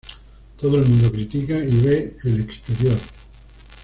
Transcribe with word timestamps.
Todo 0.57 0.79
el 0.79 0.85
mundo 0.85 1.11
critica 1.11 1.55
y 1.63 1.79
ve 1.79 2.17
el 2.23 2.39
exterior. 2.41 2.97